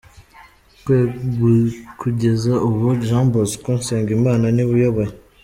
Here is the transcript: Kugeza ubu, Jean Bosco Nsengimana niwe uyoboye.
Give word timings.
Kugeza 1.99 2.53
ubu, 2.67 2.85
Jean 3.07 3.25
Bosco 3.33 3.69
Nsengimana 3.79 4.45
niwe 4.51 4.71
uyoboye. 4.79 5.13